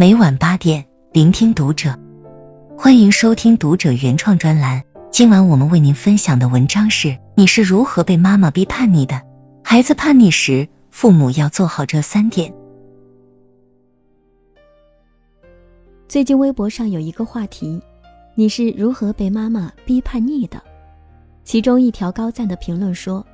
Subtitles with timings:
[0.00, 1.98] 每晚八点，聆听读者。
[2.76, 4.84] 欢迎收听读者原创专栏。
[5.10, 9.20] 今晚我们为您分享的文章是：你是如何被妈妈逼叛逆的？
[9.64, 12.54] 孩子叛逆时，父母要做好这三点。
[16.06, 17.82] 最近微博上有一个话题：
[18.36, 20.62] 你是如何被妈妈逼叛逆的？
[21.42, 23.26] 其中一条高赞的评论说：“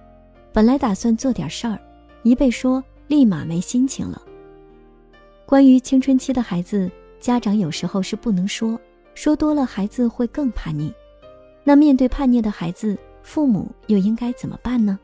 [0.50, 1.78] 本来打算做点事儿，
[2.22, 4.22] 一被说，立马没心情了。”
[5.46, 6.90] 关于青春期的孩子，
[7.20, 8.80] 家长有时候是不能说，
[9.14, 10.92] 说多了孩子会更叛逆。
[11.62, 14.98] 那面对叛逆的孩子，父母又应该怎么办呢？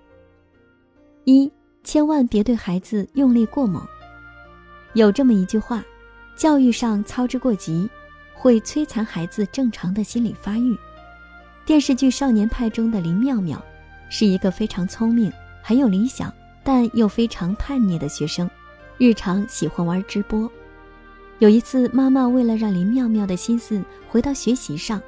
[1.24, 1.50] 一，
[1.84, 3.86] 千万别对孩子用力过猛。
[4.94, 5.84] 有这么一句话：
[6.34, 7.88] 教育上操之过急，
[8.34, 10.76] 会摧残孩子正常的心理发育。
[11.66, 13.62] 电视剧《少年派》中的林妙妙，
[14.08, 15.30] 是一个非常聪明、
[15.62, 16.32] 很有理想，
[16.64, 18.50] 但又非常叛逆的学生。
[19.00, 20.46] 日常喜欢玩直播，
[21.38, 25.00] 有一次，妈妈为了让林妙妙的心思回到学习上，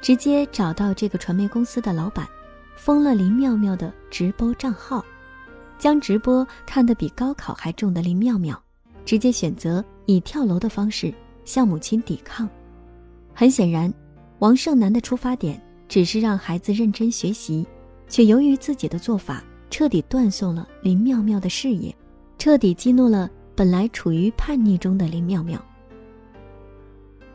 [0.00, 2.28] 直接找到这个传媒公司的老板，
[2.76, 5.04] 封了林妙妙的直播账号，
[5.80, 8.56] 将直播看得比高考还重的林妙妙，
[9.04, 11.12] 直接选择以跳楼的方式
[11.44, 12.48] 向母亲抵抗。
[13.34, 13.92] 很显然，
[14.38, 17.66] 王胜男的出发点只是让孩子认真学习，
[18.06, 21.92] 却由于自己的做法，彻底断送了林妙妙的事业，
[22.38, 23.28] 彻底激怒了。
[23.60, 25.62] 本来处于叛逆中的林妙妙，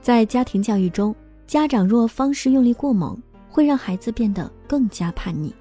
[0.01, 3.15] 在家庭教育中，家长若方式用力过猛，
[3.47, 5.53] 会让孩子变得更加叛逆。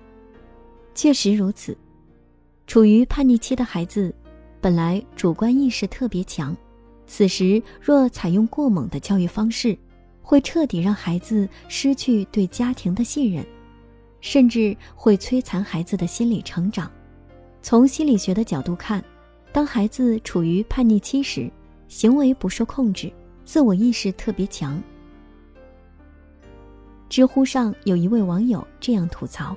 [0.95, 1.77] 确实如此，
[2.67, 4.11] 处于叛逆期的孩子，
[4.59, 6.57] 本来主观意识特别强，
[7.07, 9.77] 此时若采用过猛的教育方式，
[10.23, 13.45] 会彻底让孩子失去对家庭的信任，
[14.23, 16.91] 甚至会摧残孩子的心理成长。
[17.61, 19.05] 从心理学的角度看。
[19.55, 21.49] 当孩子处于叛逆期时，
[21.87, 23.09] 行为不受控制，
[23.45, 24.83] 自我意识特别强。
[27.09, 29.57] 知乎上有一位网友这样吐槽：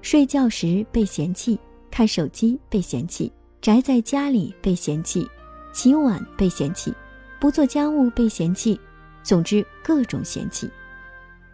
[0.00, 1.60] 睡觉时被嫌弃，
[1.90, 3.30] 看手机被嫌弃，
[3.60, 5.28] 宅在家里被嫌弃，
[5.70, 6.90] 洗碗被嫌弃，
[7.38, 8.80] 不做家务被嫌弃，
[9.22, 10.70] 总之各种嫌弃。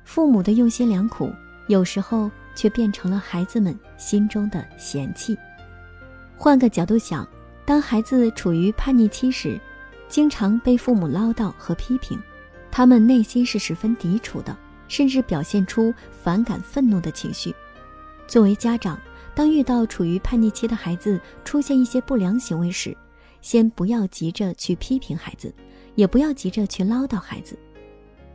[0.05, 1.29] 父母的用心良苦，
[1.67, 5.37] 有时候却变成了孩子们心中的嫌弃。
[6.37, 7.27] 换个角度想。
[7.65, 9.59] 当孩子处于叛逆期时，
[10.09, 12.21] 经常被父母唠叨和批评，
[12.71, 14.57] 他们内心是十分抵触的，
[14.89, 17.55] 甚至表现出反感、愤怒的情绪。
[18.27, 19.01] 作为家长，
[19.35, 22.97] 当遇到处于叛逆期的孩子出现一些不良行为时，
[23.41, 25.55] 先不要急着去批评孩子，
[25.95, 27.57] 也不要急着去唠叨孩子。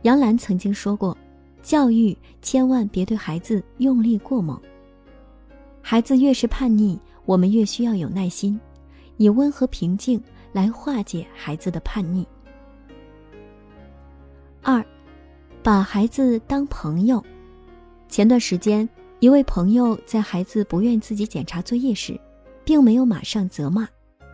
[0.02, 1.16] 杨澜曾经说过
[1.62, 4.60] ：“教育千万别对孩子用力过猛。
[5.82, 8.58] 孩子越是叛逆，我们越需要有耐心。”
[9.18, 10.20] 以温和平静
[10.52, 12.26] 来化解孩子的叛逆。
[14.62, 14.84] 二，
[15.62, 17.22] 把孩子当朋友。
[18.08, 18.88] 前段时间，
[19.20, 22.18] 一位朋友在孩子不愿自己检查作业时，
[22.64, 23.86] 并没有马上责骂，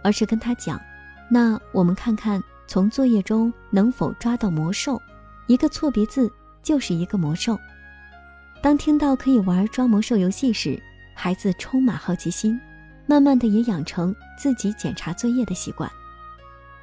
[0.03, 0.81] 而是跟他讲
[1.29, 5.01] ：“那我们看看从作业中能否抓到魔兽，
[5.49, 6.31] 一个错别字
[6.63, 7.59] 就是一个魔兽。”
[8.63, 10.81] 当听到可以玩抓魔兽游戏时，
[11.15, 12.59] 孩子充满好奇心。
[13.07, 15.91] 慢慢的也养成自己检查作业的习惯。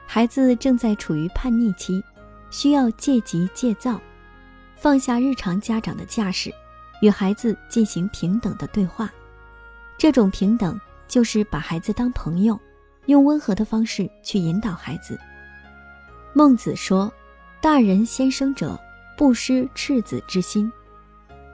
[0.05, 2.03] 孩子正在处于叛逆期，
[2.49, 3.99] 需要戒急戒躁，
[4.75, 6.53] 放下日常家长的架势，
[7.01, 9.11] 与孩子进行平等的对话。
[9.97, 12.59] 这种平等就是把孩子当朋友，
[13.05, 15.17] 用温和的方式去引导孩子。
[16.33, 17.11] 孟子说
[17.61, 18.79] ：“大人先生者，
[19.17, 20.71] 不失赤子之心。”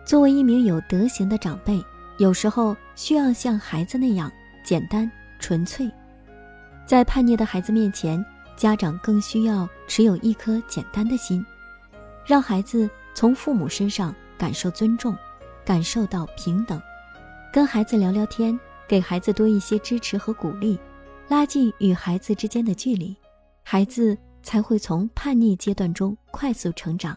[0.06, 1.84] 作为一名有德行的长辈，
[2.18, 4.32] 有时候需要像孩子那样。
[4.68, 5.90] 简单纯粹，
[6.86, 8.22] 在叛逆的孩子面前，
[8.58, 11.42] 家长更需要持有一颗简单的心，
[12.26, 15.16] 让孩子从父母身上感受尊重，
[15.64, 16.82] 感受到平等。
[17.50, 20.78] 跟孩子聊聊天，给孩子多一些支持和鼓励，
[21.30, 23.16] 拉近与孩子之间的距离，
[23.64, 27.16] 孩子才会从叛逆阶段中快速成长。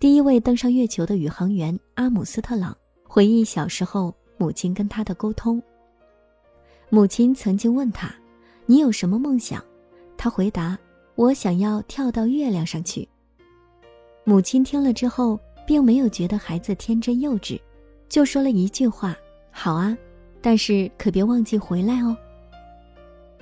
[0.00, 5.62] 第一位登上月球的宇航员阿姆斯特朗回忆小时候母亲跟他的沟通。
[6.88, 8.14] 母亲曾经问他
[8.64, 9.62] ：“你有什么梦想？”
[10.16, 10.78] 他回答
[11.16, 13.06] ：“我想要跳到月亮上去。”
[14.24, 17.60] 母亲听了之后，并没有觉得孩子天真幼稚，
[18.08, 19.16] 就说了一句话
[19.50, 19.96] ：“好啊，
[20.40, 22.16] 但是可别忘记回来哦。”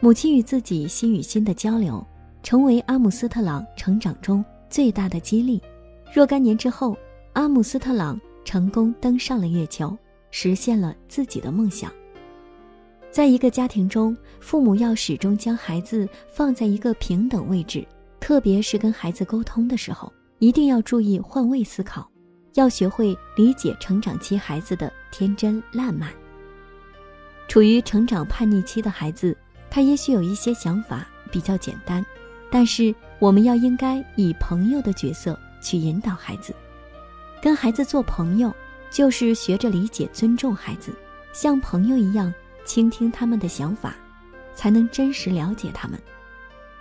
[0.00, 2.04] 母亲与自己心与心的交流，
[2.42, 5.60] 成为阿姆斯特朗成长中最大的激励。
[6.12, 6.96] 若干年之后，
[7.34, 9.96] 阿姆斯特朗成功登上了月球，
[10.30, 11.92] 实现了自己的梦想。
[13.14, 17.86] 在一个家庭中，父母要始终将孩子放在一个平等位置，
[18.18, 22.10] 特别是跟孩子沟通的时候，一定要注意换位思考，
[22.54, 26.12] 要学会理解成长期孩子的天真烂漫。
[27.46, 29.36] 处于成长叛逆期的孩子，
[29.70, 32.04] 他也许有一些想法比较简单，
[32.50, 36.52] 但是我们要应该以朋友的角色去引导孩子，
[37.40, 38.52] 跟孩子做朋友，
[38.90, 40.92] 就是学着理解、尊重孩子，
[41.32, 42.34] 像朋友一样
[42.64, 43.94] 倾听他们的想法，
[44.54, 45.98] 才能真实了解他们。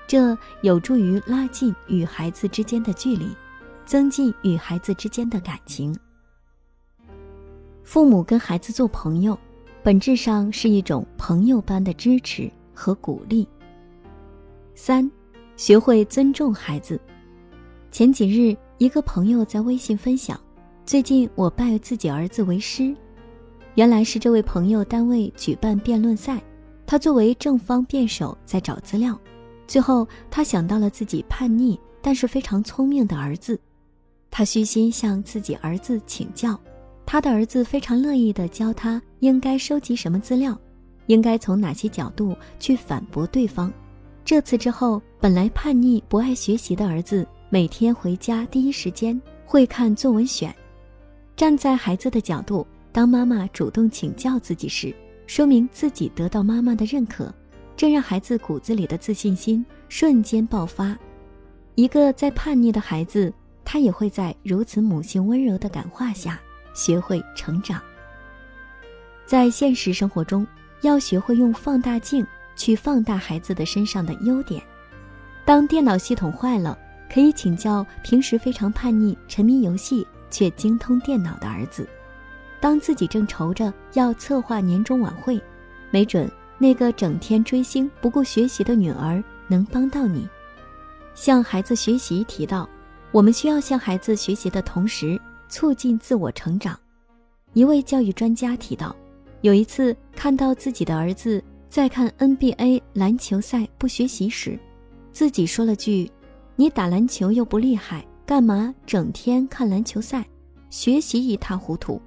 [0.07, 3.27] 这有助于拉近与孩子之间的距离，
[3.85, 5.97] 增进与孩子之间的感情。
[7.83, 9.38] 父母跟孩子做朋友。
[9.83, 13.45] 本质上是一种朋友般的支持和鼓励。
[14.75, 15.12] 三，
[15.57, 16.97] 学会尊重孩子。
[17.91, 20.39] 前几日，一个朋友在微信分享
[20.88, 22.95] ：“最近我拜自己儿子为师。”
[23.75, 26.42] 原来是这位朋友单位举办辩论赛，
[26.86, 29.20] 他作为正方辩手在找资料。
[29.66, 33.60] 最后，他想到了自己叛逆但是非常聪明的儿子，
[34.30, 36.60] 他虚心向自己儿子请教。
[37.06, 40.58] 他的儿子非常乐意地教他应该收集什么资料，
[41.08, 43.74] 应该从哪些角度去反驳对方。
[44.24, 50.54] 这次之后，本来叛逆不爱学习的儿子，每天回家第一时间会看作文选。
[51.36, 54.95] 站在孩子的角度，当妈妈主动请教自己时，
[55.28, 57.34] 说明自己得到妈妈的认可，
[57.75, 60.98] 这让孩子骨子里的自信心瞬间爆发。
[61.75, 63.34] 一个在叛逆的孩子，
[63.66, 66.40] 他也会在如此母性温柔的感化下。
[66.75, 67.80] 学会成长，
[69.28, 70.44] 在现实生活中，
[70.81, 72.25] 要学会用放大镜
[72.56, 74.60] 去放大孩子的身上的优点。
[75.46, 76.75] 当电脑系统坏了，
[77.13, 81.84] 可以请教平时非常叛逆、沉迷游戏却精通电脑的儿子；
[82.63, 85.38] 当自己正愁着要策划年终晚会，
[85.92, 90.25] 没准那个整天追星不顾学习的女儿能帮到你。
[91.13, 92.69] 向孩子学习提到，
[93.12, 95.19] 我们需要向孩子学习的同时。
[95.50, 96.80] 促进自我成长。
[97.51, 98.95] 一位教育专家提到，
[99.42, 104.57] 有一次看到自己的儿子在看 NBA 篮球赛不学习时，
[105.12, 106.10] 自己说了句
[106.56, 110.25] ：“你打篮球又不厉害，干嘛整天看篮球赛？
[110.69, 112.01] 学习一塌糊涂。”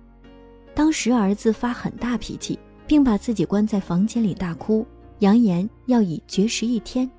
[0.76, 4.86] 当时儿子发很大脾气，并把自己关在房间里大哭，
[5.20, 7.10] 扬言要以绝食一天。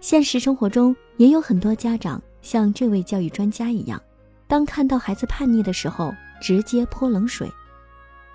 [0.00, 3.98] 现实生活中也有很多家长像这位教育专家一样。
[4.46, 6.12] 当看到孩子叛逆的时候，
[6.42, 7.50] 直接泼冷水。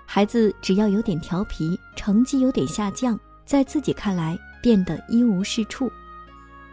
[0.04, 5.88] 孩子只要有点调皮，成绩有点下降，在自己看来变得一无是处。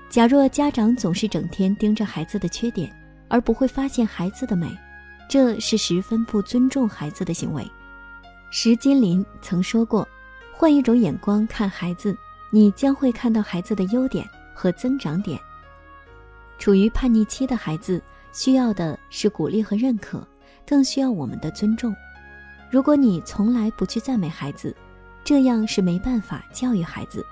[0.09, 2.91] 假若家长总是整天盯着孩子的缺点，
[3.27, 4.75] 而不会发现孩子的美，
[5.27, 7.69] 这是十分不尊重孩子的行为。
[8.51, 10.07] 石金林曾说过
[10.54, 12.18] ：“换一种眼光看孩子，
[12.51, 15.39] 你将会看到孩子的优点和增长点。”
[16.57, 18.01] 处于叛逆期的孩子。
[18.38, 20.27] 需要的是鼓励和认可，
[20.68, 21.95] 更需要我们的尊重。
[22.69, 24.75] 如果你从来不去赞美孩子，
[25.24, 27.25] 这样是没办法教育孩子，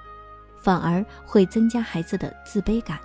[0.56, 2.98] 反而会增加孩子的自卑感。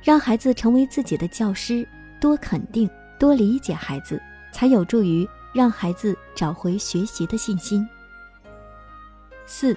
[0.00, 1.84] 让孩子成为自己的教师，
[2.20, 4.20] 多肯定、多理解孩子，
[4.52, 7.86] 才有助于让孩子找回学习的信心。
[9.46, 9.76] 四，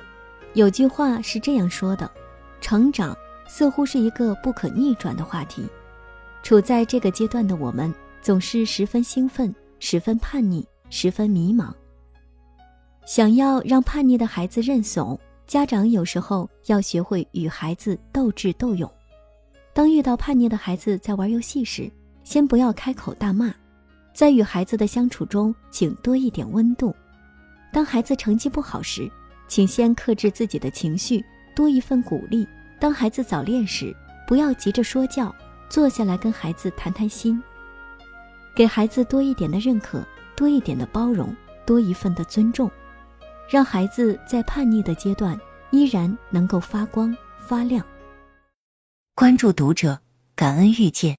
[0.53, 2.09] 有句话是这样说的：
[2.59, 3.17] 成长
[3.47, 5.65] 似乎是一个不可逆转的话题。
[6.43, 11.73] 处在这个阶段的我们，总是十分兴奋、十分叛逆、十分迷茫。
[13.05, 18.89] 想要让叛逆的孩子认怂，家长有时候要学会与孩子斗智斗勇。
[19.73, 21.91] 当遇到叛逆的孩子在玩游戏时，
[22.23, 23.51] 先不要开口大骂；
[24.13, 26.95] 在与孩子的相处中，请多一点温度。
[27.73, 29.09] 当孩子成绩不好时，
[29.47, 31.23] 请先克制自己的情绪，
[31.55, 32.47] 多一份鼓励。
[32.79, 33.95] 当孩子早恋时，
[34.27, 35.33] 不要急着说教。
[35.69, 37.41] 坐下来跟孩子谈谈心，
[38.53, 41.33] 给孩子多一点的认可，多一点的包容，
[41.65, 42.69] 多一份的尊重，
[43.49, 47.85] 让孩子在叛逆的阶段依然能够发光发亮。
[49.15, 50.01] 关注读者，
[50.35, 51.17] 感恩遇见。